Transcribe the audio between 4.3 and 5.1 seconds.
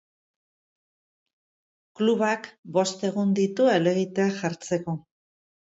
jartzeko.